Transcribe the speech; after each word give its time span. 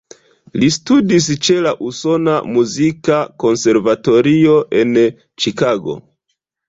Li 0.61 0.67
studis 0.75 1.27
ĉe 1.47 1.57
la 1.65 1.73
Usona 1.89 2.33
Muzika 2.55 3.19
Konservatorio 3.45 4.57
en 4.81 4.99
Ĉikago. 5.45 5.97